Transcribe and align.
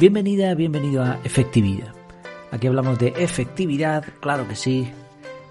Bienvenida, 0.00 0.54
bienvenido 0.54 1.02
a 1.02 1.18
Efectividad. 1.24 1.92
Aquí 2.52 2.68
hablamos 2.68 3.00
de 3.00 3.08
efectividad, 3.16 4.04
claro 4.20 4.46
que 4.46 4.54
sí, 4.54 4.88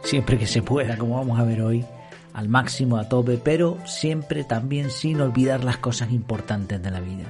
siempre 0.04 0.38
que 0.38 0.48
se 0.48 0.62
pueda, 0.62 0.98
como 0.98 1.18
vamos 1.18 1.38
a 1.38 1.43
ver 1.43 1.62
hoy, 1.62 1.84
al 2.31 2.48
máximo, 2.48 2.95
a 2.95 3.09
tope, 3.09 3.38
pero 3.44 3.77
siempre 3.86 4.45
también 4.45 4.89
sin 4.89 5.20
olvidar 5.20 5.66
las 5.66 5.80
cosas 5.80 6.13
importantes 6.13 6.81
de 6.81 6.89
la 6.89 7.02
vida. 7.02 7.25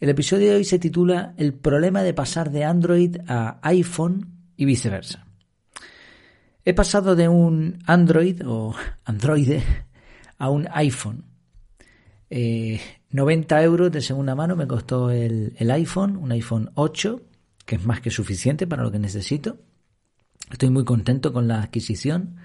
El 0.00 0.08
episodio 0.08 0.48
de 0.48 0.56
hoy 0.56 0.64
se 0.64 0.80
titula 0.80 1.34
El 1.36 1.54
problema 1.54 2.02
de 2.02 2.14
pasar 2.14 2.50
de 2.50 2.64
Android 2.64 3.18
a 3.28 3.60
iPhone 3.62 4.32
y 4.56 4.64
viceversa. 4.64 5.24
He 6.64 6.74
pasado 6.74 7.14
de 7.14 7.28
un 7.28 7.78
Android 7.86 8.42
o 8.44 8.74
Android 9.04 9.60
a 10.36 10.50
un 10.50 10.66
iPhone. 10.72 11.26
90 12.30 13.60
eh, 13.60 13.64
euros 13.64 13.90
de 13.92 14.00
segunda 14.00 14.34
mano 14.34 14.56
me 14.56 14.66
costó 14.66 15.10
el, 15.10 15.54
el 15.56 15.70
iPhone, 15.70 16.16
un 16.16 16.32
iPhone 16.32 16.70
8, 16.74 17.22
que 17.64 17.76
es 17.76 17.84
más 17.84 18.00
que 18.00 18.10
suficiente 18.10 18.66
para 18.66 18.82
lo 18.82 18.90
que 18.90 18.98
necesito. 18.98 19.58
Estoy 20.50 20.70
muy 20.70 20.84
contento 20.84 21.32
con 21.32 21.48
la 21.48 21.62
adquisición. 21.62 22.36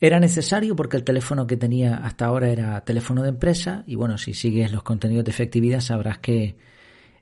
Era 0.00 0.18
necesario 0.18 0.74
porque 0.74 0.96
el 0.96 1.04
teléfono 1.04 1.46
que 1.46 1.56
tenía 1.56 1.96
hasta 1.96 2.24
ahora 2.24 2.48
era 2.48 2.80
teléfono 2.84 3.22
de 3.22 3.28
empresa 3.28 3.84
y 3.86 3.96
bueno, 3.96 4.16
si 4.16 4.32
sigues 4.32 4.72
los 4.72 4.82
contenidos 4.82 5.24
de 5.24 5.30
efectividad 5.30 5.80
sabrás 5.80 6.18
que 6.18 6.56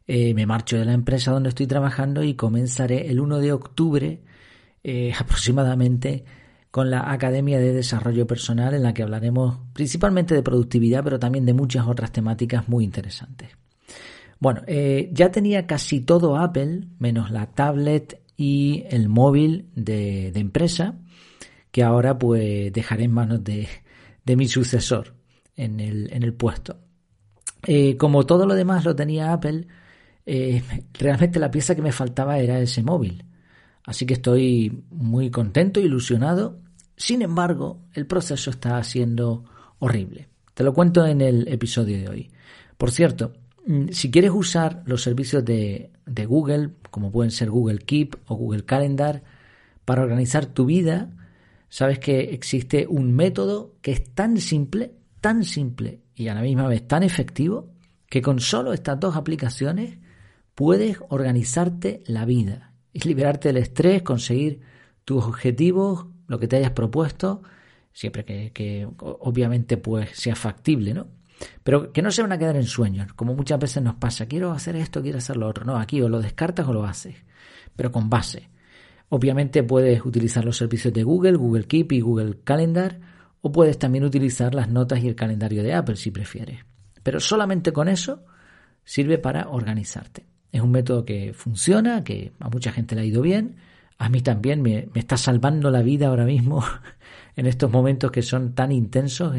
eh, 0.06 0.32
me 0.32 0.46
marcho 0.46 0.78
de 0.78 0.84
la 0.84 0.92
empresa 0.92 1.32
donde 1.32 1.48
estoy 1.48 1.66
trabajando 1.66 2.22
y 2.22 2.34
comenzaré 2.34 3.10
el 3.10 3.20
1 3.20 3.38
de 3.40 3.52
octubre 3.52 4.22
eh, 4.84 5.12
aproximadamente 5.18 6.24
con 6.78 6.90
la 6.90 7.10
Academia 7.10 7.58
de 7.58 7.72
Desarrollo 7.72 8.24
Personal 8.28 8.72
en 8.72 8.84
la 8.84 8.94
que 8.94 9.02
hablaremos 9.02 9.58
principalmente 9.72 10.32
de 10.32 10.44
productividad, 10.44 11.02
pero 11.02 11.18
también 11.18 11.44
de 11.44 11.52
muchas 11.52 11.88
otras 11.88 12.12
temáticas 12.12 12.68
muy 12.68 12.84
interesantes. 12.84 13.48
Bueno, 14.38 14.62
eh, 14.68 15.10
ya 15.12 15.32
tenía 15.32 15.66
casi 15.66 16.02
todo 16.02 16.36
Apple, 16.36 16.86
menos 17.00 17.32
la 17.32 17.46
tablet 17.46 18.22
y 18.36 18.84
el 18.90 19.08
móvil 19.08 19.70
de, 19.74 20.28
empresa, 20.36 20.94
que 21.72 21.82
ahora 21.82 22.16
pues 22.16 22.72
dejaré 22.72 23.06
en 23.06 23.12
manos 23.12 23.42
de, 23.42 23.66
mi 24.36 24.46
sucesor 24.46 25.16
en 25.56 25.80
el, 25.80 26.12
en 26.12 26.22
el 26.22 26.32
puesto. 26.32 26.78
Eh, 27.66 27.96
como 27.96 28.24
todo 28.24 28.46
lo 28.46 28.54
demás 28.54 28.84
lo 28.84 28.94
tenía 28.94 29.32
Apple, 29.32 29.66
eh, 30.24 30.62
realmente 30.94 31.40
la 31.40 31.50
pieza 31.50 31.74
que 31.74 31.82
me 31.82 31.90
faltaba 31.90 32.38
era 32.38 32.60
ese 32.60 32.84
móvil. 32.84 33.24
Así 33.84 34.06
que 34.06 34.14
estoy 34.14 34.84
muy 34.92 35.32
contento, 35.32 35.80
ilusionado. 35.80 36.67
Sin 36.98 37.22
embargo, 37.22 37.80
el 37.94 38.06
proceso 38.06 38.50
está 38.50 38.82
siendo 38.84 39.44
horrible. 39.78 40.28
Te 40.52 40.64
lo 40.64 40.74
cuento 40.74 41.06
en 41.06 41.20
el 41.20 41.48
episodio 41.48 41.96
de 41.96 42.08
hoy. 42.08 42.30
Por 42.76 42.90
cierto, 42.90 43.32
mm, 43.66 43.88
si 43.92 44.10
quieres 44.10 44.32
usar 44.34 44.82
los 44.84 45.02
servicios 45.02 45.44
de, 45.44 45.90
Google, 46.26 46.72
como 46.90 47.10
pueden 47.10 47.30
ser 47.30 47.48
Google 47.50 47.78
Keep 47.78 48.16
o 48.26 48.34
Google 48.34 48.64
Calendar, 48.64 49.22
para 49.84 50.02
organizar 50.02 50.46
tu 50.46 50.66
vida, 50.66 51.10
sabes 51.70 51.98
que 52.00 52.34
existe 52.34 52.86
un 52.86 53.12
método 53.12 53.76
que 53.80 53.92
es 53.92 54.12
tan 54.14 54.36
simple, 54.38 54.92
tan 55.20 55.44
simple 55.44 56.00
y 56.14 56.28
a 56.28 56.34
la 56.34 56.42
misma 56.42 56.66
vez 56.66 56.86
tan 56.86 57.02
efectivo, 57.02 57.70
que 58.10 58.20
con 58.20 58.40
solo 58.40 58.72
estas 58.72 58.98
dos 58.98 59.16
aplicaciones 59.16 59.98
puedes 60.54 60.98
organizarte 61.08 62.02
la 62.06 62.24
vida 62.24 62.68
es 62.92 63.06
liberarte 63.06 63.48
del 63.48 63.58
estrés, 63.58 64.02
conseguir 64.02 64.60
tus 65.04 65.24
objetivos, 65.24 66.06
lo 66.28 66.38
que 66.38 66.46
te 66.46 66.56
hayas 66.56 66.70
propuesto, 66.70 67.42
siempre 67.92 68.24
que, 68.24 68.88
obviamente 69.00 69.76
pues 69.76 70.10
sea 70.12 70.36
factible, 70.36 70.94
¿no? 70.94 71.08
Pero 71.62 71.92
que 71.92 72.02
no 72.02 72.10
se 72.10 72.22
van 72.22 72.32
a 72.32 72.38
quedar 72.38 72.56
en 72.56 72.66
sueños, 72.66 73.12
como 73.14 73.34
muchas 73.34 73.58
veces 73.58 73.82
nos 73.82 73.96
pasa, 73.96 74.26
quiero 74.26 74.52
hacer 74.52 74.76
esto, 74.76 75.02
quiero 75.02 75.18
hacer 75.18 75.36
lo 75.36 75.48
otro. 75.48 75.64
No, 75.64 75.76
aquí 75.76 76.00
o 76.00 76.08
lo 76.08 76.20
descartas 76.20 76.66
o 76.68 76.72
lo 76.72 76.84
haces, 76.84 77.16
pero 77.74 77.90
con 77.90 78.08
base. 78.10 78.48
Obviamente 79.08 79.62
puedes 79.62 80.04
utilizar 80.04 80.44
los 80.44 80.56
servicios 80.56 80.92
de 80.92 81.02
Google, 81.02 81.36
Google 81.36 81.64
Keep 81.64 81.92
y 81.92 82.00
Google 82.00 82.40
Calendar, 82.44 83.00
o 83.40 83.52
puedes 83.52 83.78
también 83.78 84.04
utilizar 84.04 84.54
las 84.54 84.68
notas 84.68 85.02
y 85.02 85.08
el 85.08 85.14
calendario 85.14 85.62
de 85.62 85.74
Apple 85.74 85.96
si 85.96 86.10
prefieres. 86.10 86.60
Pero 87.02 87.20
solamente 87.20 87.72
con 87.72 87.88
eso 87.88 88.24
sirve 88.84 89.18
para 89.18 89.48
organizarte. 89.48 90.26
Es 90.50 90.60
un 90.60 90.72
método 90.72 91.04
que 91.04 91.32
funciona, 91.32 92.04
que 92.04 92.32
a 92.40 92.48
mucha 92.48 92.72
gente 92.72 92.94
le 92.94 93.02
ha 93.02 93.04
ido 93.04 93.22
bien. 93.22 93.56
A 93.98 94.08
mí 94.08 94.20
también 94.22 94.62
me, 94.62 94.88
está 94.94 95.16
salvando 95.16 95.70
la 95.70 95.82
vida 95.82 96.08
ahora 96.08 96.24
mismo 96.24 96.64
en 97.36 97.46
estos 97.46 97.70
momentos 97.70 98.10
que 98.10 98.22
son 98.22 98.54
tan 98.54 98.72
intensos. 98.72 99.34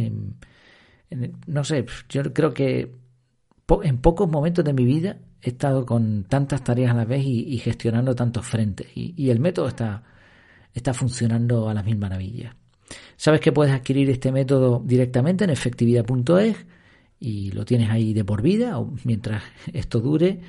no 1.47 1.64
sé, 1.64 1.86
yo 2.09 2.34
creo 2.34 2.53
que 2.53 2.94
en 3.84 3.97
pocos 4.00 4.30
momentos 4.30 4.66
de 4.66 4.74
mi 4.74 4.86
vida 4.86 5.18
he 5.42 5.50
estado 5.50 5.86
con 5.86 6.25
tantas 6.25 6.64
tareas 6.64 6.92
a 6.92 6.96
la 6.96 7.06
vez 7.06 7.24
y, 7.25 7.58
gestionando 7.59 8.16
tantos 8.16 8.46
frentes. 8.46 8.88
Y, 8.96 9.30
el 9.30 9.40
método 9.40 9.70
está, 9.70 10.03
está 10.74 10.94
funcionando 10.94 11.70
a 11.70 11.74
las 11.74 11.86
mil 11.86 11.97
maravillas. 11.97 12.56
Sabes 13.16 13.40
que 13.40 13.52
puedes 13.52 13.74
adquirir 13.74 14.09
este 14.09 14.31
método 14.31 14.81
directamente 14.84 15.44
en 15.44 15.52
efectividad.es 15.52 16.66
y 17.20 17.52
lo 17.52 17.66
tienes 17.66 17.90
ahí 17.90 18.14
de 18.14 18.24
por 18.24 18.41
vida 18.41 18.80
o 18.80 18.94
mientras 19.03 19.44
esto 19.72 20.00
dure 20.00 20.40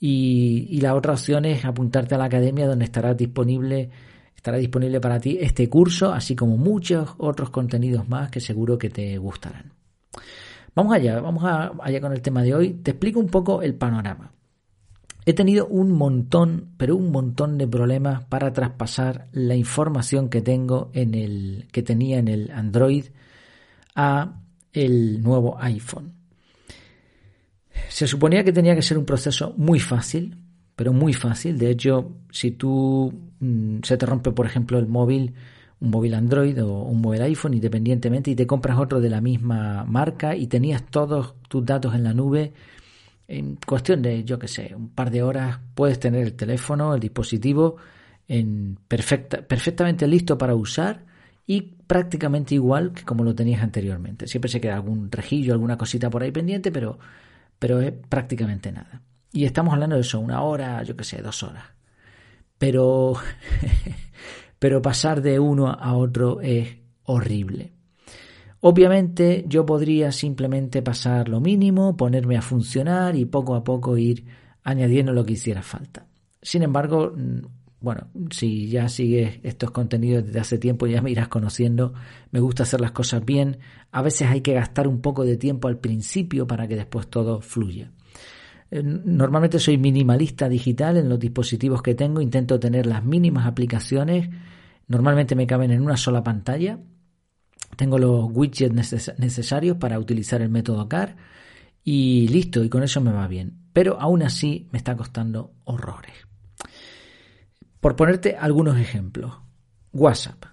y, 0.00 0.80
la 0.80 0.94
otra 0.94 1.12
opción 1.12 1.44
es 1.44 1.64
apuntarte 1.64 2.14
a 2.14 2.18
la 2.18 2.26
academia 2.26 2.66
donde 2.66 2.84
estará 2.84 3.14
disponible, 3.14 3.90
estará 4.34 4.58
disponible 4.58 5.00
para 5.00 5.18
ti 5.18 5.38
este 5.40 5.68
curso, 5.68 6.12
así 6.12 6.36
como 6.36 6.56
muchos 6.56 7.14
otros 7.18 7.50
contenidos 7.50 8.08
más 8.08 8.30
que 8.30 8.40
seguro 8.40 8.78
que 8.78 8.90
te 8.90 9.18
gustarán. 9.18 9.72
Vamos 10.74 10.94
allá, 10.94 11.20
vamos 11.20 11.42
allá 11.44 12.00
con 12.00 12.12
el 12.12 12.22
tema 12.22 12.42
de 12.42 12.54
hoy. 12.54 12.74
Te 12.74 12.92
explico 12.92 13.18
un 13.18 13.26
poco 13.26 13.62
el 13.62 13.74
panorama. 13.74 14.30
He 15.26 15.34
tenido 15.34 15.66
un 15.66 15.90
montón, 15.92 16.70
pero 16.76 16.96
un 16.96 17.10
montón 17.10 17.58
de 17.58 17.66
problemas 17.66 18.24
para 18.24 18.52
traspasar 18.52 19.28
la 19.32 19.56
información 19.56 20.28
que 20.30 20.40
tengo 20.40 20.90
en 20.94 21.14
el 21.14 21.68
que 21.72 21.82
tenía 21.82 22.18
en 22.18 22.28
el 22.28 22.50
Android 22.50 23.06
a 23.94 24.40
el 24.72 25.20
nuevo 25.22 25.58
iPhone. 25.60 26.17
Se 27.98 28.06
suponía 28.06 28.44
que 28.44 28.52
tenía 28.52 28.76
que 28.76 28.82
ser 28.82 28.96
un 28.96 29.04
proceso 29.04 29.54
muy 29.56 29.80
fácil, 29.80 30.38
pero 30.76 30.92
muy 30.92 31.12
fácil. 31.12 31.58
De 31.58 31.68
hecho, 31.68 32.12
si 32.30 32.52
tú 32.52 33.12
mm, 33.40 33.78
se 33.82 33.96
te 33.96 34.06
rompe, 34.06 34.30
por 34.30 34.46
ejemplo, 34.46 34.78
el 34.78 34.86
móvil, 34.86 35.34
un 35.80 35.90
móvil 35.90 36.14
Android 36.14 36.62
o 36.62 36.82
un 36.84 37.00
móvil 37.00 37.22
iPhone, 37.22 37.54
independientemente, 37.54 38.30
y 38.30 38.36
te 38.36 38.46
compras 38.46 38.78
otro 38.78 39.00
de 39.00 39.10
la 39.10 39.20
misma 39.20 39.84
marca 39.84 40.36
y 40.36 40.46
tenías 40.46 40.86
todos 40.86 41.34
tus 41.48 41.66
datos 41.66 41.92
en 41.92 42.04
la 42.04 42.14
nube, 42.14 42.52
en 43.26 43.56
cuestión 43.66 44.00
de, 44.00 44.22
yo 44.22 44.38
qué 44.38 44.46
sé, 44.46 44.76
un 44.76 44.90
par 44.90 45.10
de 45.10 45.24
horas 45.24 45.58
puedes 45.74 45.98
tener 45.98 46.22
el 46.22 46.34
teléfono, 46.34 46.94
el 46.94 47.00
dispositivo 47.00 47.78
en 48.28 48.78
perfecta, 48.86 49.42
perfectamente 49.42 50.06
listo 50.06 50.38
para 50.38 50.54
usar 50.54 51.04
y 51.48 51.62
prácticamente 51.62 52.54
igual 52.54 52.92
que 52.92 53.02
como 53.02 53.24
lo 53.24 53.34
tenías 53.34 53.60
anteriormente. 53.60 54.28
Siempre 54.28 54.48
se 54.48 54.60
queda 54.60 54.76
algún 54.76 55.10
rejillo, 55.10 55.52
alguna 55.52 55.76
cosita 55.76 56.08
por 56.08 56.22
ahí 56.22 56.30
pendiente, 56.30 56.70
pero 56.70 57.00
pero 57.58 57.80
es 57.80 57.92
prácticamente 58.08 58.72
nada. 58.72 59.02
Y 59.32 59.44
estamos 59.44 59.74
hablando 59.74 59.96
de 59.96 60.02
eso, 60.02 60.20
una 60.20 60.42
hora, 60.42 60.82
yo 60.82 60.96
qué 60.96 61.04
sé, 61.04 61.22
dos 61.22 61.42
horas. 61.42 61.64
Pero, 62.56 63.14
pero 64.58 64.82
pasar 64.82 65.22
de 65.22 65.38
uno 65.38 65.68
a 65.68 65.94
otro 65.94 66.40
es 66.40 66.76
horrible. 67.04 67.72
Obviamente 68.60 69.44
yo 69.46 69.64
podría 69.64 70.10
simplemente 70.10 70.82
pasar 70.82 71.28
lo 71.28 71.40
mínimo, 71.40 71.96
ponerme 71.96 72.36
a 72.36 72.42
funcionar 72.42 73.14
y 73.14 73.24
poco 73.24 73.54
a 73.54 73.62
poco 73.62 73.96
ir 73.96 74.24
añadiendo 74.64 75.12
lo 75.12 75.24
que 75.24 75.34
hiciera 75.34 75.62
falta. 75.62 76.06
Sin 76.42 76.62
embargo, 76.62 77.12
mm, 77.16 77.40
bueno, 77.80 78.08
si 78.30 78.68
ya 78.68 78.88
sigues 78.88 79.38
estos 79.44 79.70
contenidos 79.70 80.26
desde 80.26 80.40
hace 80.40 80.58
tiempo, 80.58 80.86
ya 80.88 81.00
me 81.00 81.12
irás 81.12 81.28
conociendo. 81.28 81.94
Me 82.32 82.40
gusta 82.40 82.64
hacer 82.64 82.80
las 82.80 82.90
cosas 82.90 83.24
bien. 83.24 83.58
A 83.92 84.02
veces 84.02 84.28
hay 84.28 84.40
que 84.40 84.54
gastar 84.54 84.88
un 84.88 85.00
poco 85.00 85.24
de 85.24 85.36
tiempo 85.36 85.68
al 85.68 85.78
principio 85.78 86.46
para 86.46 86.66
que 86.66 86.74
después 86.74 87.06
todo 87.06 87.40
fluya. 87.40 87.92
Eh, 88.70 88.82
normalmente 88.82 89.60
soy 89.60 89.78
minimalista 89.78 90.48
digital 90.48 90.96
en 90.96 91.08
los 91.08 91.20
dispositivos 91.20 91.80
que 91.80 91.94
tengo. 91.94 92.20
Intento 92.20 92.58
tener 92.58 92.84
las 92.86 93.04
mínimas 93.04 93.46
aplicaciones. 93.46 94.28
Normalmente 94.88 95.36
me 95.36 95.46
caben 95.46 95.70
en 95.70 95.80
una 95.80 95.96
sola 95.96 96.24
pantalla. 96.24 96.80
Tengo 97.76 97.98
los 97.98 98.28
widgets 98.32 99.18
necesarios 99.18 99.76
para 99.76 100.00
utilizar 100.00 100.42
el 100.42 100.48
método 100.48 100.88
CAR. 100.88 101.16
Y 101.84 102.26
listo, 102.26 102.64
y 102.64 102.68
con 102.68 102.82
eso 102.82 103.00
me 103.00 103.12
va 103.12 103.28
bien. 103.28 103.68
Pero 103.72 104.00
aún 104.00 104.24
así 104.24 104.68
me 104.72 104.78
está 104.78 104.96
costando 104.96 105.52
horrores. 105.62 106.28
Por 107.80 107.96
ponerte 107.96 108.36
algunos 108.36 108.78
ejemplos, 108.78 109.40
WhatsApp. 109.92 110.44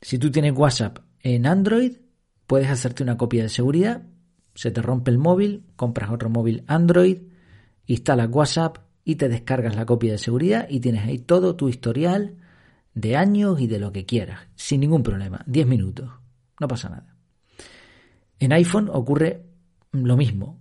Si 0.00 0.18
tú 0.18 0.30
tienes 0.30 0.52
WhatsApp 0.52 0.98
en 1.20 1.46
Android, 1.46 1.96
puedes 2.46 2.68
hacerte 2.68 3.02
una 3.02 3.16
copia 3.16 3.42
de 3.42 3.48
seguridad, 3.48 4.02
se 4.54 4.70
te 4.70 4.82
rompe 4.82 5.10
el 5.10 5.18
móvil, 5.18 5.66
compras 5.76 6.10
otro 6.10 6.30
móvil 6.30 6.64
Android, 6.66 7.18
instalas 7.86 8.28
WhatsApp 8.30 8.78
y 9.04 9.16
te 9.16 9.28
descargas 9.28 9.76
la 9.76 9.86
copia 9.86 10.12
de 10.12 10.18
seguridad 10.18 10.66
y 10.68 10.80
tienes 10.80 11.04
ahí 11.04 11.18
todo 11.18 11.56
tu 11.56 11.68
historial 11.68 12.36
de 12.94 13.16
años 13.16 13.60
y 13.60 13.66
de 13.66 13.78
lo 13.78 13.92
que 13.92 14.06
quieras, 14.06 14.40
sin 14.56 14.80
ningún 14.80 15.02
problema, 15.02 15.44
10 15.46 15.66
minutos, 15.66 16.10
no 16.58 16.66
pasa 16.66 16.88
nada. 16.88 17.16
En 18.38 18.52
iPhone 18.52 18.88
ocurre 18.92 19.46
lo 19.92 20.16
mismo. 20.16 20.60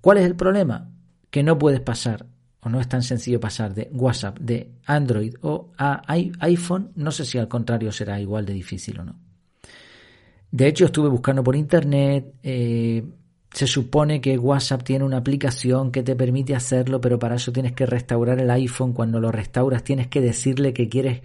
¿Cuál 0.00 0.18
es 0.18 0.24
el 0.24 0.36
problema? 0.36 0.92
Que 1.30 1.42
no 1.42 1.58
puedes 1.58 1.80
pasar 1.80 2.26
o 2.64 2.68
no 2.68 2.80
es 2.80 2.88
tan 2.88 3.02
sencillo 3.02 3.38
pasar 3.38 3.74
de 3.74 3.90
WhatsApp 3.92 4.38
de 4.38 4.70
Android 4.86 5.34
o 5.42 5.70
a 5.76 6.02
iPhone, 6.40 6.90
no 6.96 7.10
sé 7.10 7.24
si 7.24 7.38
al 7.38 7.48
contrario 7.48 7.92
será 7.92 8.20
igual 8.20 8.46
de 8.46 8.54
difícil 8.54 9.00
o 9.00 9.04
no. 9.04 9.16
De 10.50 10.68
hecho, 10.68 10.84
estuve 10.84 11.08
buscando 11.08 11.42
por 11.42 11.56
internet. 11.56 12.34
Eh, 12.42 13.04
se 13.50 13.66
supone 13.66 14.20
que 14.20 14.38
WhatsApp 14.38 14.84
tiene 14.84 15.04
una 15.04 15.16
aplicación 15.16 15.90
que 15.90 16.04
te 16.04 16.14
permite 16.14 16.54
hacerlo, 16.54 17.00
pero 17.00 17.18
para 17.18 17.34
eso 17.34 17.52
tienes 17.52 17.72
que 17.72 17.86
restaurar 17.86 18.40
el 18.40 18.50
iPhone. 18.50 18.92
Cuando 18.92 19.20
lo 19.20 19.32
restauras 19.32 19.82
tienes 19.82 20.06
que 20.06 20.20
decirle 20.20 20.72
que 20.72 20.88
quieres 20.88 21.22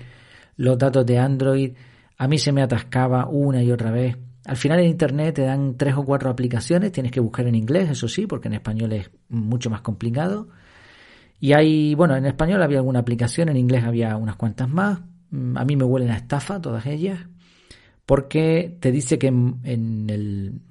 los 0.58 0.78
datos 0.78 1.06
de 1.06 1.20
Android. 1.20 1.74
A 2.18 2.28
mí 2.28 2.40
se 2.40 2.52
me 2.52 2.64
atascaba 2.64 3.28
una 3.28 3.62
y 3.62 3.72
otra 3.72 3.92
vez. 3.92 4.18
Al 4.46 4.58
final 4.58 4.80
en 4.80 4.88
Internet 4.88 5.36
te 5.36 5.44
dan 5.44 5.78
tres 5.78 5.94
o 5.96 6.04
cuatro 6.04 6.32
aplicaciones, 6.32 6.92
tienes 6.92 7.12
que 7.12 7.20
buscar 7.20 7.46
en 7.46 7.54
inglés, 7.54 7.90
eso 7.92 8.08
sí, 8.08 8.26
porque 8.26 8.48
en 8.48 8.56
español 8.56 8.94
es 8.94 9.12
mucho 9.30 9.70
más 9.70 9.82
complicado. 9.82 10.48
Y 11.40 11.54
hay, 11.54 11.96
bueno, 11.96 12.16
en 12.16 12.26
español 12.26 12.62
había 12.62 12.80
alguna 12.80 13.00
aplicación, 13.00 13.50
en 13.50 13.58
inglés 13.58 13.84
había 13.84 14.18
unas 14.18 14.36
cuantas 14.36 14.70
más. 14.70 15.00
Mm, 15.32 15.58
a 15.58 15.66
mí 15.66 15.76
me 15.76 15.84
huelen 15.84 16.12
a 16.12 16.18
estafa 16.18 16.62
todas 16.62 16.86
ellas, 16.86 17.20
porque 18.06 18.78
te 18.80 18.92
dice 18.92 19.18
que 19.20 19.28
en 19.28 20.08
el 20.10 20.62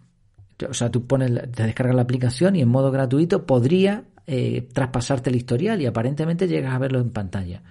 o 0.66 0.74
sea, 0.74 0.90
tú 0.90 1.06
pones, 1.06 1.30
te 1.52 1.62
descargas 1.62 1.94
la 1.94 2.02
aplicación 2.02 2.56
y 2.56 2.62
en 2.62 2.68
modo 2.68 2.90
gratuito 2.90 3.46
podría 3.46 4.04
eh, 4.26 4.68
traspasarte 4.72 5.30
el 5.30 5.36
historial 5.36 5.80
y 5.80 5.86
aparentemente 5.86 6.48
llegas 6.48 6.74
a 6.74 6.78
verlo 6.78 7.00
en 7.00 7.10
pantalla. 7.10 7.62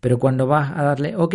Pero 0.00 0.18
cuando 0.18 0.46
vas 0.46 0.72
a 0.74 0.82
darle 0.82 1.16
OK, 1.16 1.34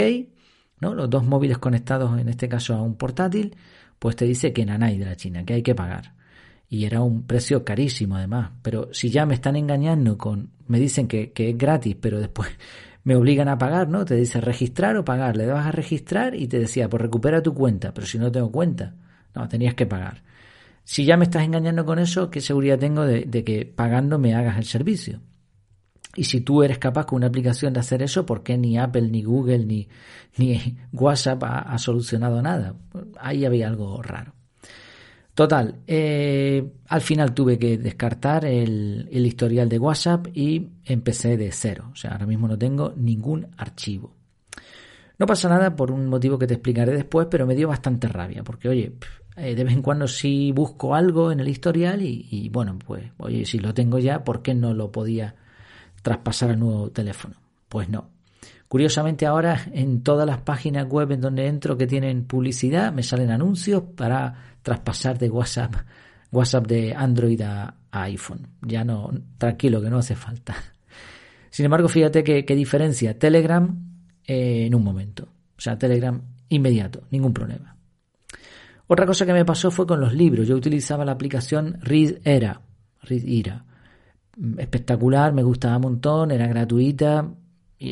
¿no? 0.80 0.96
los 0.96 1.10
dos 1.10 1.24
móviles 1.24 1.58
conectados 1.58 2.20
en 2.20 2.30
este 2.30 2.50
caso 2.50 2.74
a 2.74 2.82
un 2.82 2.96
portátil, 2.96 3.56
pues 4.00 4.16
te 4.16 4.26
dice 4.26 4.52
que 4.52 4.66
nanay 4.66 4.98
de 4.98 5.06
la 5.06 5.16
China, 5.16 5.46
que 5.46 5.54
hay 5.54 5.64
que 5.64 5.76
pagar. 5.76 6.14
Y 6.70 6.86
era 6.86 7.02
un 7.02 7.24
precio 7.24 7.64
carísimo 7.64 8.16
además. 8.16 8.52
Pero 8.62 8.90
si 8.92 9.10
ya 9.10 9.26
me 9.26 9.36
están 9.36 9.56
engañando 9.56 10.18
con, 10.18 10.52
me 10.68 10.80
dicen 10.80 11.08
que, 11.08 11.32
que 11.32 11.50
es 11.50 11.58
gratis, 11.58 11.96
pero 12.00 12.20
después 12.20 12.50
me 13.04 13.16
obligan 13.16 13.48
a 13.48 13.58
pagar, 13.58 13.88
¿no? 13.88 14.06
Te 14.06 14.16
dice 14.16 14.42
registrar 14.42 14.98
o 14.98 15.06
pagar. 15.06 15.38
Le 15.38 15.46
dabas 15.46 15.68
a 15.68 15.72
registrar 15.72 16.36
y 16.36 16.48
te 16.48 16.60
decía, 16.60 16.90
pues 16.90 17.02
recupera 17.02 17.42
tu 17.42 17.54
cuenta. 17.54 17.94
Pero 17.94 18.08
si 18.08 18.18
no 18.18 18.32
tengo 18.32 18.52
cuenta, 18.52 18.96
no, 19.36 19.48
tenías 19.48 19.76
que 19.76 19.86
pagar. 19.86 20.24
Si 20.86 21.04
ya 21.04 21.18
me 21.18 21.26
estás 21.26 21.44
engañando 21.44 21.84
con 21.84 22.00
eso, 22.00 22.30
¿qué 22.30 22.42
seguridad 22.42 22.78
tengo 22.78 23.06
de, 23.06 23.44
que 23.44 23.66
pagando 23.66 24.20
me 24.20 24.36
hagas 24.36 24.58
el 24.58 24.66
servicio? 24.66 25.20
Y 26.16 26.26
si 26.26 26.42
tú 26.42 26.64
eres 26.64 26.78
capaz 26.78 27.08
con 27.08 27.18
una 27.18 27.28
aplicación 27.28 27.74
de 27.74 27.80
hacer 27.80 28.02
eso, 28.04 28.26
¿por 28.26 28.44
qué 28.44 28.58
ni 28.58 28.78
Apple, 28.78 29.10
ni 29.10 29.24
Google, 29.24 29.66
ni, 29.66 29.90
ni 30.38 30.78
WhatsApp 30.94 31.44
ha, 31.44 31.78
solucionado 31.80 32.42
nada? 32.42 32.76
Ahí 33.20 33.46
había 33.46 33.68
algo 33.68 34.02
raro. 34.02 34.34
Total, 35.36 35.82
eh, 35.86 36.66
al 36.88 37.02
final 37.02 37.34
tuve 37.34 37.60
que 37.60 37.78
descartar 37.78 38.46
el, 38.46 39.10
historial 39.12 39.68
de 39.68 39.78
WhatsApp 39.78 40.28
y 40.34 40.70
empecé 40.86 41.36
de 41.36 41.52
cero. 41.52 41.90
O 41.92 41.96
sea, 41.98 42.12
ahora 42.12 42.26
mismo 42.26 42.48
no 42.48 42.58
tengo 42.58 42.94
ningún 42.96 43.48
archivo. 43.58 44.14
No 45.20 45.26
pasa 45.26 45.50
nada 45.50 45.76
por 45.76 45.92
un 45.92 46.08
motivo 46.08 46.40
que 46.40 46.48
te 46.48 46.54
explicaré 46.54 46.94
después, 46.94 47.28
pero 47.30 47.46
me 47.46 47.54
dio 47.54 47.68
bastante 47.68 48.08
rabia, 48.08 48.44
porque 48.46 48.70
oye, 48.70 48.96
eh, 49.36 49.56
de 49.56 49.64
vez 49.66 49.74
en 49.74 49.82
cuando 49.82 50.08
sí 50.08 50.54
busco 50.54 50.96
algo 50.96 51.34
en 51.34 51.42
el 51.42 51.50
historial 51.50 52.02
y, 52.02 52.50
bueno, 52.50 52.80
pues 52.80 53.04
oye, 53.18 53.46
si 53.46 53.60
lo 53.60 53.74
tengo 53.74 54.00
ya, 54.00 54.24
¿por 54.24 54.42
qué 54.42 54.54
no 54.54 54.74
lo 54.74 54.90
podía 54.90 55.36
traspasar 56.02 56.52
al 56.52 56.60
nuevo 56.60 56.92
teléfono? 56.92 57.36
Pues 57.68 57.90
no. 57.90 58.15
Curiosamente 58.68 59.26
ahora 59.26 59.62
en 59.74 60.02
todas 60.02 60.26
las 60.26 60.40
páginas 60.40 60.88
web 60.88 61.12
en 61.12 61.22
donde 61.22 61.48
entro 61.48 61.78
que 61.78 61.88
tienen 61.88 62.26
publicidad 62.26 62.92
me 62.92 63.04
salen 63.04 63.30
anuncios 63.30 63.84
para 63.96 64.58
traspasar 64.64 65.20
de 65.20 65.30
WhatsApp, 65.30 65.76
WhatsApp 66.32 66.68
de 66.68 66.94
Android 66.94 67.42
a, 67.42 67.76
iPhone. 67.92 68.48
Ya 68.62 68.84
no, 68.84 69.10
tranquilo 69.38 69.82
que 69.82 69.90
no 69.90 70.00
hace 70.00 70.16
falta. 70.16 70.56
Sin 71.50 71.64
embargo, 71.64 71.88
fíjate 71.88 72.24
qué 72.24 72.56
diferencia. 72.56 73.18
Telegram 73.18 73.96
eh, 74.28 74.66
en 74.66 74.76
un 74.76 74.84
momento. 74.84 75.28
O 75.58 75.62
sea, 75.62 75.78
Telegram 75.78 76.20
inmediato, 76.50 77.04
ningún 77.12 77.34
problema. 77.34 77.76
Otra 78.88 79.06
cosa 79.06 79.26
que 79.26 79.34
me 79.34 79.46
pasó 79.46 79.72
fue 79.72 79.88
con 79.88 80.00
los 80.00 80.14
libros. 80.14 80.48
Yo 80.48 80.56
utilizaba 80.56 81.06
la 81.06 81.12
aplicación 81.12 81.78
Read 81.82 82.20
Era. 82.24 82.62
Read 83.02 83.24
Espectacular, 84.58 85.34
me 85.34 85.44
gustaba 85.44 85.78
un 85.78 85.82
montón, 85.84 86.32
era 86.32 86.48
gratuita. 86.48 87.32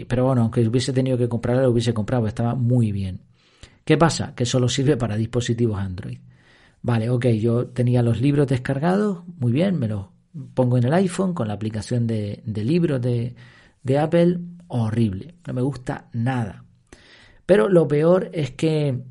Pero 0.07 0.25
bueno, 0.25 0.43
aunque 0.43 0.67
hubiese 0.67 0.93
tenido 0.93 1.17
que 1.17 1.29
comprarla, 1.29 1.63
lo 1.63 1.71
hubiese 1.71 1.93
comprado, 1.93 2.27
estaba 2.27 2.55
muy 2.55 2.91
bien. 2.91 3.21
¿Qué 3.85 3.97
pasa? 3.97 4.33
Que 4.35 4.45
solo 4.45 4.69
sirve 4.69 4.97
para 4.97 5.17
dispositivos 5.17 5.79
Android. 5.79 6.19
Vale, 6.81 7.09
ok, 7.09 7.27
yo 7.27 7.67
tenía 7.67 8.01
los 8.01 8.21
libros 8.21 8.47
descargados, 8.47 9.23
muy 9.39 9.51
bien, 9.51 9.79
me 9.79 9.87
los 9.87 10.07
pongo 10.53 10.77
en 10.77 10.85
el 10.85 10.93
iPhone 10.93 11.33
con 11.33 11.47
la 11.47 11.53
aplicación 11.53 12.07
de, 12.07 12.41
libros 12.45 13.01
de, 13.01 13.35
Apple, 13.97 14.39
horrible, 14.67 15.35
no 15.47 15.53
me 15.53 15.61
gusta 15.61 16.09
nada. 16.13 16.65
Pero 17.45 17.69
lo 17.69 17.87
peor 17.87 18.29
es 18.33 18.51
que 18.51 19.01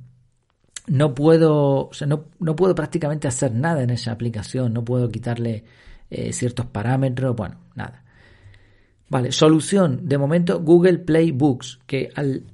no 0.86 1.14
puedo, 1.14 1.90
no, 2.06 2.24
no, 2.38 2.56
puedo 2.56 2.74
prácticamente 2.74 3.28
hacer 3.28 3.54
nada 3.54 3.82
en 3.82 3.90
esa 3.90 4.12
aplicación, 4.12 4.72
no 4.72 4.84
puedo 4.84 5.08
quitarle 5.10 5.64
eh, 6.10 6.32
ciertos 6.32 6.66
parámetros, 6.66 7.36
bueno, 7.36 7.56
nada. 7.74 8.04
Vale, 9.12 9.30
solución, 9.30 10.08
de 10.08 10.16
momento 10.16 10.62
Google 10.62 11.00
Play 11.00 11.32
Books, 11.32 11.80
que 11.86 12.08
al 12.14 12.44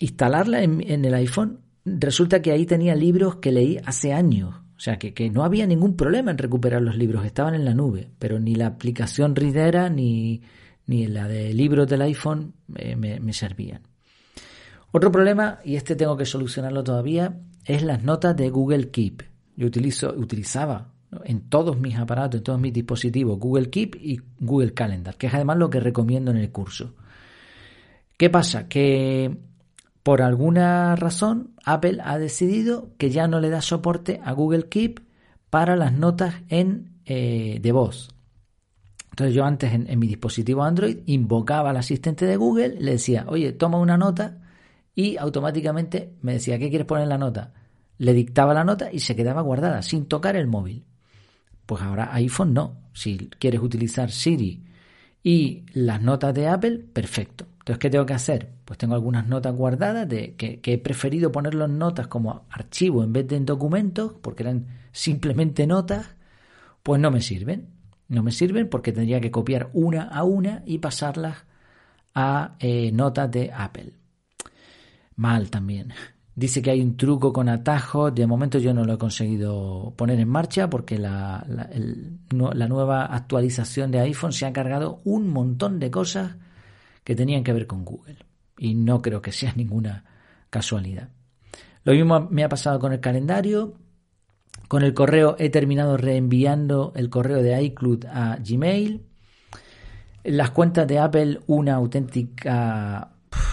instalarla 0.00 0.60
en, 0.64 1.04
el 1.04 1.14
iPhone, 1.14 1.60
resulta 1.84 2.42
que 2.42 2.50
ahí 2.50 2.66
tenía 2.66 2.96
libros 2.96 3.36
que 3.36 3.52
leí 3.52 3.78
hace 3.84 4.12
años, 4.12 4.56
o 4.76 4.80
sea, 4.80 4.98
que, 4.98 5.14
que, 5.14 5.30
no 5.30 5.44
había 5.44 5.68
ningún 5.68 5.94
problema 5.94 6.32
en 6.32 6.38
recuperar 6.38 6.82
los 6.82 6.96
libros, 6.96 7.24
estaban 7.24 7.54
en 7.54 7.64
la 7.64 7.74
nube, 7.74 8.10
pero 8.18 8.40
ni 8.40 8.56
la 8.56 8.66
aplicación 8.66 9.36
Readera 9.36 9.88
ni, 9.88 10.42
ni 10.84 11.06
la 11.06 11.28
de 11.28 11.54
libros 11.54 11.86
del 11.86 12.02
iPhone 12.02 12.54
eh, 12.74 12.96
me, 12.96 13.20
me 13.20 13.32
servían. 13.32 13.82
Otro 14.90 15.12
problema, 15.12 15.60
y 15.64 15.76
este 15.76 15.94
tengo 15.94 16.16
que 16.16 16.26
solucionarlo 16.26 16.82
todavía, 16.82 17.38
es 17.64 17.84
las 17.84 18.02
notas 18.02 18.36
de 18.36 18.50
Google 18.50 18.90
Keep. 18.90 19.22
Yo 19.54 19.68
utilizo, 19.68 20.12
utilizaba 20.12 20.89
en 21.24 21.48
todos 21.48 21.78
mis 21.78 21.96
aparatos, 21.96 22.38
en 22.38 22.44
todos 22.44 22.60
mis 22.60 22.72
dispositivos, 22.72 23.38
Google 23.38 23.70
Keep 23.70 23.96
y 23.96 24.20
Google 24.38 24.74
Calendar, 24.74 25.16
que 25.16 25.26
es 25.26 25.34
además 25.34 25.58
lo 25.58 25.70
que 25.70 25.80
recomiendo 25.80 26.30
en 26.30 26.36
el 26.36 26.50
curso. 26.50 26.94
¿Qué 28.16 28.30
pasa? 28.30 28.68
Que 28.68 29.38
por 30.02 30.22
alguna 30.22 30.96
razón 30.96 31.54
Apple 31.64 31.98
ha 32.04 32.18
decidido 32.18 32.90
que 32.98 33.10
ya 33.10 33.28
no 33.28 33.40
le 33.40 33.50
da 33.50 33.60
soporte 33.60 34.20
a 34.24 34.32
Google 34.32 34.68
Keep 34.68 35.00
para 35.50 35.76
las 35.76 35.92
notas 35.92 36.34
en, 36.48 37.00
eh, 37.04 37.58
de 37.60 37.72
voz. 37.72 38.14
Entonces 39.10 39.34
yo 39.34 39.44
antes 39.44 39.72
en, 39.72 39.90
en, 39.90 39.98
mi 39.98 40.06
dispositivo 40.06 40.62
Android 40.62 40.98
invocaba 41.06 41.70
al 41.70 41.76
asistente 41.76 42.24
de 42.24 42.36
Google, 42.36 42.76
le 42.80 42.92
decía, 42.92 43.24
oye, 43.28 43.52
toma 43.52 43.78
una 43.78 43.98
nota 43.98 44.38
y 44.94 45.16
automáticamente 45.16 46.14
me 46.22 46.34
decía, 46.34 46.58
¿qué 46.58 46.70
quieres 46.70 46.86
poner 46.86 47.04
en 47.04 47.10
la 47.10 47.18
nota? 47.18 47.52
Le 47.98 48.12
dictaba 48.12 48.54
la 48.54 48.64
nota 48.64 48.92
y 48.92 49.00
se 49.00 49.16
quedaba 49.16 49.42
guardada 49.42 49.82
sin 49.82 50.06
tocar 50.06 50.36
el 50.36 50.46
móvil. 50.46 50.84
Pues 51.70 51.84
ahora 51.84 52.12
iPhone 52.14 52.52
no. 52.52 52.78
Si 52.92 53.30
quieres 53.38 53.60
utilizar 53.60 54.10
Siri 54.10 54.64
y 55.22 55.66
las 55.72 56.02
notas 56.02 56.34
de 56.34 56.48
Apple, 56.48 56.80
perfecto. 56.92 57.46
Entonces, 57.60 57.78
¿qué 57.78 57.90
tengo 57.90 58.04
que 58.04 58.12
hacer? 58.12 58.50
Pues 58.64 58.76
tengo 58.76 58.96
algunas 58.96 59.28
notas 59.28 59.54
guardadas 59.54 60.08
de 60.08 60.34
que, 60.34 60.60
he 60.64 60.78
preferido 60.78 61.30
ponerlo 61.30 61.66
en 61.66 61.78
notas 61.78 62.08
como 62.08 62.44
archivo 62.50 63.04
en 63.04 63.12
vez 63.12 63.28
de 63.28 63.36
en 63.36 63.46
documentos, 63.46 64.14
porque 64.20 64.42
eran 64.42 64.66
simplemente 64.90 65.64
notas, 65.68 66.16
pues 66.82 67.00
no 67.00 67.12
me 67.12 67.20
sirven. 67.20 67.68
No 68.08 68.24
me 68.24 68.32
sirven 68.32 68.68
porque 68.68 68.90
tendría 68.90 69.20
que 69.20 69.30
copiar 69.30 69.70
una 69.72 70.08
a 70.08 70.24
una 70.24 70.64
y 70.66 70.78
pasarlas 70.78 71.44
a 72.16 72.56
eh, 72.58 72.90
notas 72.90 73.30
de 73.30 73.52
Apple 73.52 73.92
mal 75.14 75.50
también. 75.50 75.92
Dice 76.34 76.62
que 76.62 76.70
hay 76.70 76.80
un 76.80 76.96
truco 76.96 77.32
con 77.32 77.48
atajos. 77.48 78.14
De 78.14 78.26
momento 78.26 78.58
yo 78.58 78.72
no 78.72 78.84
lo 78.84 78.94
he 78.94 78.98
conseguido 78.98 79.92
poner 79.96 80.20
en 80.20 80.28
marcha 80.28 80.70
porque 80.70 80.98
la, 80.98 81.44
la, 81.48 82.68
nueva 82.68 83.06
actualización 83.06 83.90
de 83.90 84.00
iPhone 84.00 84.32
se 84.32 84.46
ha 84.46 84.52
cargado 84.52 85.00
un 85.04 85.28
montón 85.28 85.78
de 85.78 85.90
cosas 85.90 86.36
que 87.04 87.14
tenían 87.14 87.42
que 87.42 87.52
ver 87.52 87.66
con 87.66 87.84
Google. 87.84 88.18
Y 88.58 88.74
no 88.74 89.02
creo 89.02 89.20
que 89.20 89.32
sea 89.32 89.52
ninguna 89.56 90.04
casualidad. 90.48 91.08
Lo 91.84 91.92
mismo 91.92 92.28
me 92.30 92.44
ha 92.44 92.48
pasado 92.48 92.78
con 92.78 92.92
el 92.92 93.00
calendario. 93.00 93.74
Con 94.68 94.82
el 94.84 94.94
correo 94.94 95.34
he 95.38 95.50
terminado 95.50 95.96
reenviando 95.96 96.92
el 96.94 97.10
correo 97.10 97.42
de 97.42 97.60
iCloud 97.62 98.04
a 98.06 98.36
Gmail. 98.36 99.04
Las 100.22 100.50
cuentas 100.50 100.86
de 100.86 100.98
Apple, 100.98 101.40
una 101.46 101.74
auténtica 101.74 103.10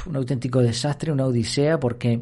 un 0.08 0.16
auténtico 0.16 0.62
desastre, 0.62 1.12
una 1.12 1.26
odisea, 1.26 1.80
porque 1.80 2.22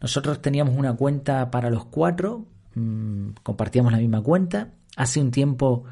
nosotros 0.00 0.40
teníamos 0.40 0.76
una 0.76 0.94
cuenta 0.94 1.50
para 1.50 1.70
los 1.70 1.86
cuatro, 1.86 2.46
mm, 2.74 3.30
compartíamos 3.42 3.92
la 3.92 3.98
misma 3.98 4.22
cuenta. 4.22 4.72
Hace 4.96 5.20
un 5.20 5.30
tiempo 5.30 5.84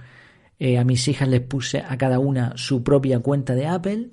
eh, 0.58 0.78
a 0.78 0.84
mis 0.84 1.06
hijas 1.08 1.28
les 1.28 1.40
puse 1.40 1.80
a 1.80 1.96
cada 1.98 2.18
una 2.18 2.52
su 2.56 2.82
propia 2.82 3.20
cuenta 3.20 3.54
de 3.54 3.66
Apple 3.66 4.10